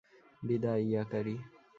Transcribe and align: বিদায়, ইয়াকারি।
বিদায়, 0.43 0.83
ইয়াকারি। 0.89 1.35